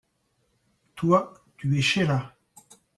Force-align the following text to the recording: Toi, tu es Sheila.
Toi, 0.95 1.31
tu 1.57 1.77
es 1.77 1.81
Sheila. 1.83 2.33